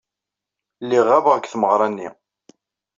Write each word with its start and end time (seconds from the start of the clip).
Lliɣ 0.83 1.05
ɣabeɣ 1.13 1.35
deg 1.37 1.47
tmeɣra-nni. 1.49 2.09